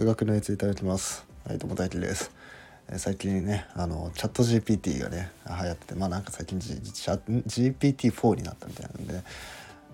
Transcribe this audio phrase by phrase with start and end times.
[0.00, 1.26] 数学のやついただきます。
[1.46, 2.30] はいどうも大輝です。
[2.88, 9.22] え最近ねあのチャット GPT がね流行っててまあなんか最近、GPT-4 になったみたいなんで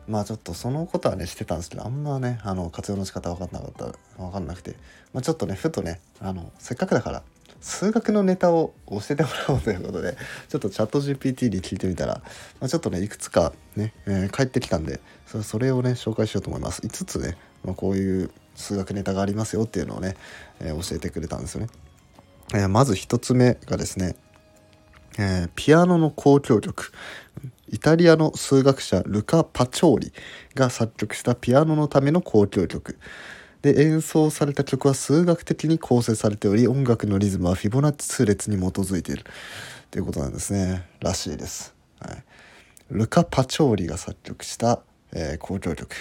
[0.07, 4.77] まあちょっとそのことはねしてたんですけどあんまねあの活用の仕方分かんなかった分かんなくて、
[5.13, 7.25] まあ、ちょっとねふとねあのせっかくだから
[7.67, 10.17] 数学のネタを教えてもらおうということで
[10.49, 12.23] ちょっとチャット GPT に聞いてみたら、
[12.61, 16.81] まあ、ちょっとねいくつかね、えー返ってきたんでそれをね紹介しようと思います。
[16.83, 20.17] 5つね、まあ、こういう数学ネタがありますよっていうのをね、
[20.61, 21.67] えー教えてくれたんですよね、
[22.55, 24.15] えーまず1つ目がですね
[25.19, 26.93] えピアノの交響曲。
[27.69, 30.13] イタリアの数学者ルカ・パチョーリ
[30.55, 32.97] が作曲したピアノのための交響曲。
[33.63, 39.25] で演奏された曲は数学的に構成されており音楽のリズムはフィボナッチ数列に基づいている。
[39.91, 40.87] ということなんですね。
[41.01, 42.25] らしいです、はい、
[42.91, 44.81] ルカ・パチョーリが作曲した、
[45.13, 45.95] えー交響曲。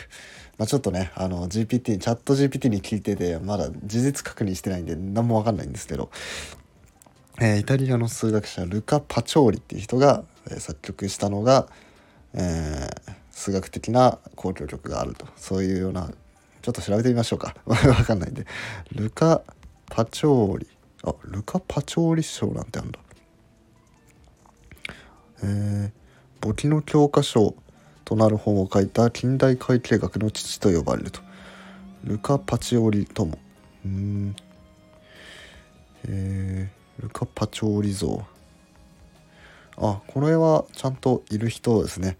[0.57, 6.09] まあ、ちょっとねあの GPT チャット GPT に聞いててまだ事実確認してないんで何も分かんないんですけど。
[7.41, 11.67] えーイタリアの数学者ルカ・パチョーリっていう人が、えー作曲したのが、
[12.33, 15.27] えー数学的な交響曲があると。
[15.35, 16.09] そういうような
[16.65, 17.55] ちょっと調べてみましょうか。
[17.67, 18.47] わかんないんで。
[18.91, 19.43] ルカ・
[19.85, 20.67] パチョーリ。
[21.03, 22.99] あルカ・パチョーリ賞なんてあるんだ。
[25.43, 26.05] えー
[26.41, 27.55] 簿記の教科書
[28.03, 31.21] となる本を書いた近代会計学の父と呼ばれると。
[32.03, 33.37] ルカ・パチオリとも。
[33.85, 34.35] うん。
[36.07, 38.25] えールカ・パチョーリ像。
[39.77, 42.17] あこれはちゃんといる人ですね。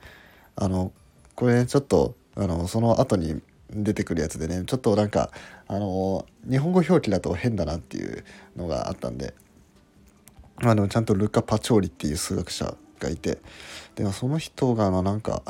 [0.55, 0.91] あの
[1.33, 5.31] これちょっとあのその後に出てくるやつでねちょっとなんか
[5.67, 8.23] あの日本語表記だと変だなっていう
[8.55, 9.33] のがあったんで
[10.61, 13.39] まあのちゃんとルカ・パチョーリっていう数学者がいて
[13.95, 15.43] でもその人がまあなんか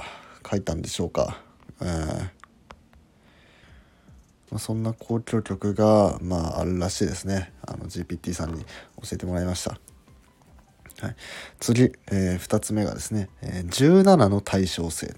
[0.49, 1.41] 書いたんでしょうか、
[1.81, 2.19] えー。
[4.51, 7.51] まあ、そんな交響曲がまああるらしいですね。
[7.65, 8.67] あの GPT さんに教
[9.13, 9.71] えてもらいました、
[11.01, 11.15] はい、
[11.59, 15.15] 次、え2つ目がですね、えー17の対称性。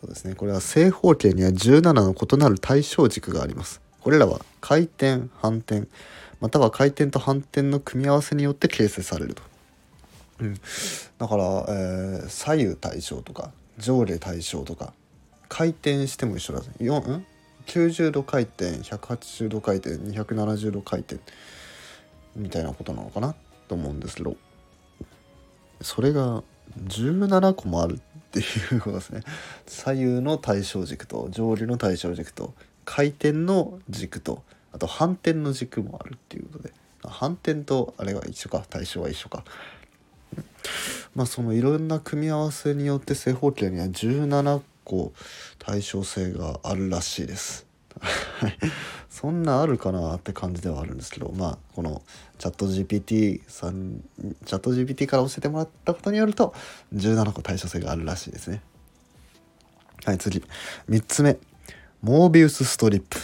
[0.00, 0.34] ことですね。
[0.34, 3.80] これは正方形には17の異なる対称軸があります。
[4.00, 5.86] これらは回転反転
[6.40, 9.42] または回転と反転の組み合わせによって形成されると。
[10.40, 10.54] うん、
[11.18, 14.94] だから、えー左右対称とか上下対称とか
[15.48, 16.70] 回転しても一緒だぜ。
[16.80, 17.26] よん
[17.66, 21.20] ？90度回転180度回転270度回転
[22.34, 23.34] みたいなことなのかな
[23.68, 24.36] と思うんですけど。
[25.82, 26.42] それが
[26.78, 28.00] 17個もあるっ
[28.30, 28.42] てい
[28.76, 29.22] うことですね。
[29.66, 32.54] 左右の対称軸と上下の対称軸と
[32.84, 34.42] 回転の軸と
[34.72, 36.72] あと反転の軸もあるっていうことで。
[37.08, 39.44] 反転とあれが一緒か対称は一緒か。
[41.14, 45.12] まあそのいろんな組み合わせによって正方形には17個
[45.58, 47.69] 対称性があるらしいです。
[49.10, 52.02] そんなあるかなって感じではあるんですけどまあこの
[52.38, 54.02] チャット GPT さん
[54.46, 56.54] チャット GPT から教えてもらったことによると
[56.94, 58.62] 17個対称性があるらしいですね。
[60.04, 60.42] はい次。
[60.88, 61.38] 3つ目。
[62.00, 63.18] モービウスストリップ。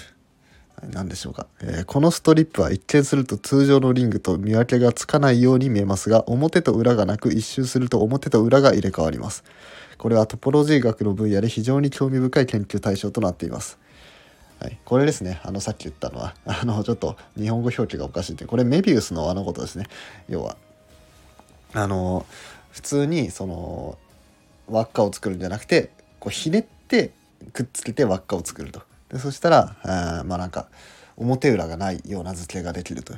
[0.92, 9.42] 何でしょうか、えーこのストリップは一見すると通常のリングと見分けがつかないように見えますが表と裏がなく一周すると表と裏が入れ替わります。
[9.96, 13.78] これはトポロジー学の分野で非常に興味深い研究対象となっています。
[14.60, 15.40] はい、これですね。
[15.42, 19.86] あのさっき言ったのは あのちょっと日本語表記がおかしいってこれメビウスの輪のことですね。
[20.28, 20.56] 要は
[21.74, 22.24] あの
[22.70, 23.98] 普通にその
[24.68, 25.90] 輪っかを作るんじゃなくて
[26.20, 27.12] こうひねって
[27.52, 28.82] くっつけて輪っかを作ると。
[29.10, 30.68] でそしたらあまあなんか
[31.16, 33.14] 表裏がないような図形ができると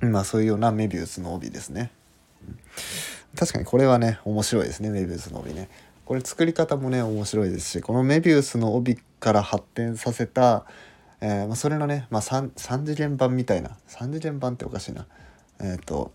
[0.00, 1.92] まあそういうようなメビウスの帯ですね。
[3.36, 4.90] 確かにこれはね面白いですね。
[4.90, 5.68] メビウスの帯ね。
[6.04, 10.66] これ作り方もね面白いですしこのメビウスの帯から発展させた、
[11.20, 15.06] えーまあ、それのね、まあ、3, 三次元版みたいな3次元版っておかしいな
[15.60, 16.10] えっ、と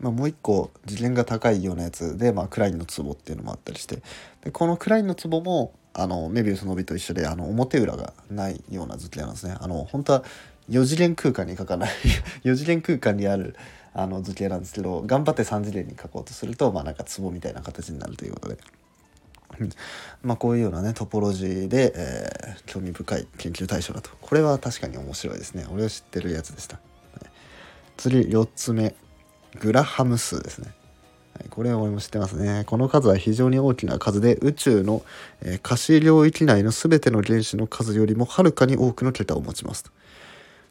[0.00, 4.00] まあ、もう一個次元が高いようなやつで、まあ、クラインの壺っていうのもあったりして
[4.44, 9.56] でこのクラインの壺もあのメビウスの帯と一緒であの表裏がないような図形なんですね。
[9.58, 10.24] あの本当は
[10.70, 11.90] 4次元空間に描かない
[12.44, 13.56] 4次元空間にある
[13.92, 18.58] あの図形なんですけど頑張って3次元に描こうとするとまあなんか壺みたいな形になるということで。
[20.22, 24.10] まあこういうようなねトポロジーで、えー興味深い研究対象だと。
[24.20, 25.66] これは確かに面白いですね。
[25.72, 26.78] 俺を知ってるやつでした、
[27.96, 28.94] 次4つ目。
[29.60, 30.74] グラハム数ですね。
[31.34, 31.48] はい。
[31.48, 32.64] これは俺も知ってますね。
[32.66, 35.02] この数は非常に大きな数で宇宙の、
[35.40, 39.90] えー可視領域内の全ての原子の数よりもはるかに多くの桁を持ちますと。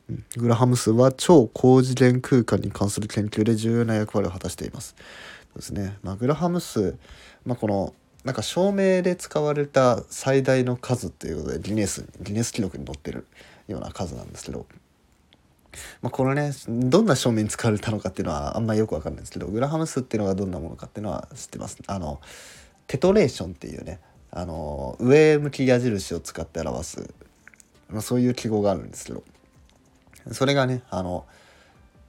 [0.10, 0.26] うん。
[0.38, 4.96] グラハム数は超高次元空間に関する研究で重要な役割を果たしています。
[5.58, 5.98] ですね。
[6.04, 6.96] まあ、グラハム数、
[7.46, 7.94] まあ、この
[8.28, 13.26] なんか証明で使われた最大の数っていうことでギネスギネス記録に載ってる
[13.70, 14.66] ような数なんですけど、
[16.02, 21.78] まあ、このねどんな証明に使われたのかっていうのはあんまりよく分かんないんですけどグラハム数っていうのがどんなものかっていうのは知ってます。
[21.88, 22.20] あの
[22.88, 27.14] テトレーションっていうねあの上向き矢印を使って表す、
[27.90, 29.24] まあ、そういう記号があるんですけど
[30.34, 31.26] それがねあの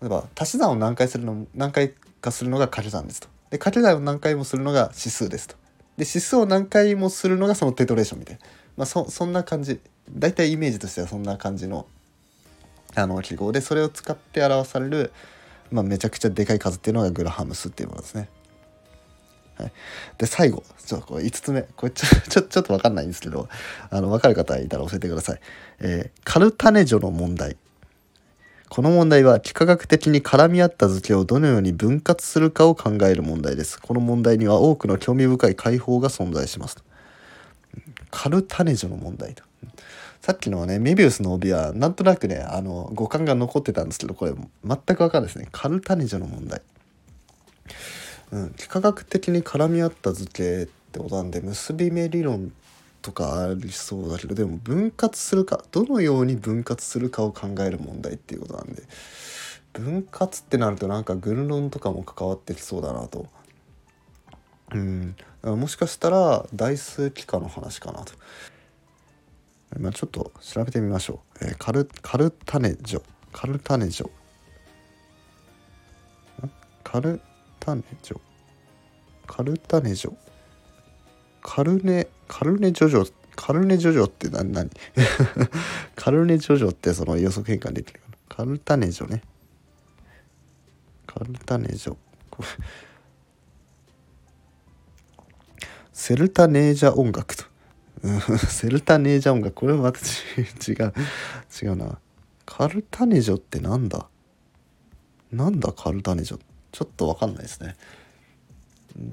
[0.02, 3.28] 例えば足し算を何回するの何回かするのが掛け算ですと。
[3.50, 5.54] で掛け算を何回もするのが指数ですと。
[5.98, 8.40] で指数を何回もするのがそのテトレーションみたいな、
[8.76, 9.80] まあ、そそんな感じ。
[10.10, 11.86] 大体イメージとしてはそんな感じの
[12.94, 13.50] あの記号。
[13.50, 15.12] でそれを使って表される、
[15.72, 18.28] まあ、めちゃくちゃでかい数っていうのがグラハムスっていうものですね。
[19.56, 19.72] はい、
[20.18, 20.62] で最後。
[20.86, 21.62] ちょっとこれ5つ目。
[21.62, 23.48] これちょ ちょちょっと分かんないんですけど
[23.90, 25.40] あの分かる方いたら教えてください。
[25.80, 27.56] えー、カルタネジョの問題。
[28.68, 33.80] この問題は幾何学的に絡み合った図形をどのように分割するかを考える問題です。
[33.80, 36.76] この問題には多くの興味深い解法が存在します。
[38.10, 39.42] カルタネジョの問題と。
[40.20, 44.34] さっきのね、メビウスの帯はなんとなくね、あの、五感が残ってたんですけど、これ
[44.64, 45.48] 全くわかんないですね。
[45.50, 46.60] カルタネジョの問題。
[48.32, 52.52] うん、幾何学的に絡み合った図形ってことなんで、結び目理論
[53.02, 58.82] とかありそうだけどでも分割するかどのように分割するかを考える問題っていうことなんで
[59.72, 63.26] 分割ってなるとなんか群論とかも関わってきそうだなと。
[64.74, 68.12] うんもしかしたら代数幾何の話かなと。
[69.78, 71.46] まあ、ちょっと調べてみましょう。
[71.46, 73.02] えー、カルカルタネジョ
[73.32, 74.10] カルタネジョ
[76.82, 77.20] カル
[77.60, 78.20] タネジョ
[79.26, 80.16] カルタネジョ
[81.42, 84.70] カルネカルネジョジョカルネジョジョって何何？
[85.94, 88.16] カルネジョジョってその予測変換できるかな？
[88.36, 89.22] カルタネジョね。
[91.06, 91.96] カルタネジョ。
[95.92, 97.44] セルタネージャ音楽と。
[98.48, 99.54] セルタネージャ音楽。
[99.54, 100.92] これはまた違う。
[101.62, 101.98] 違うな。
[102.46, 104.08] カルタネジョってなんだ？
[105.32, 106.40] なんだカルタネジョ？
[106.70, 107.76] ちょっとわかんないですね。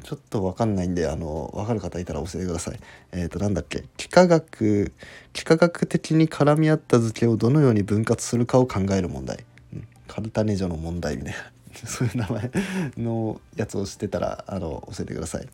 [0.04, 2.80] ちょっと分かんないんであの分かる方いたら教えてください。
[3.12, 3.84] えっ、ー、となんだっけ？
[4.00, 4.92] 幾何学
[5.34, 9.46] 幾何学的に絡み合った図形をどのように分割するかを考える問題、
[10.08, 11.40] カルタネジョの問題みたいな
[11.86, 12.52] そういう名前
[12.98, 15.48] のやつを知ってたらあの教えてください。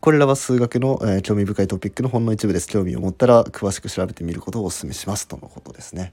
[0.00, 2.66] これらは数学の、えー、興味深いトピックのほんの一部です。
[2.66, 6.12] 興味を持ったら詳しく調べてみることをお勧めしますとのことですね。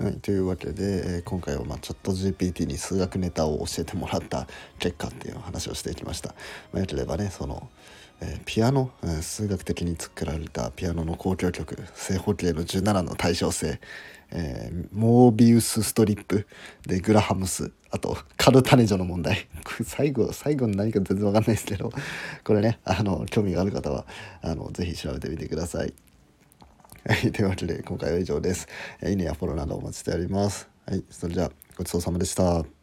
[0.00, 4.46] はい、というわけで、えー、今回はまあチャット GPT に数学ネタを教えてもらった
[4.78, 6.36] 結果っていう話をしていきました。
[6.72, 7.68] まあ、よければねその、
[8.20, 13.80] えー、ピアノ、えー、数学的に作られたピアノの交響曲正方形の17の対称性、
[14.30, 16.46] えー、モービウスストリップ
[16.86, 19.48] でグラハムスあとカルタネジョの問題
[19.82, 21.90] 最後最後の何か全然わかんないですけど
[22.44, 24.06] これねあの興味がある方は
[24.42, 25.92] あのぜひ調べてみてください。
[27.08, 28.68] はい、というわけで今回は以上です。
[29.02, 30.68] いいねやフォローなどお待ちしております。
[30.84, 32.77] はい、それじゃあごちそうさまでした。